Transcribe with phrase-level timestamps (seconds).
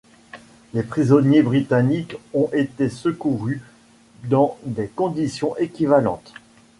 [0.73, 3.61] Les prisonniers britanniques ont été secourus
[4.23, 6.33] dans des conditions équivalentes.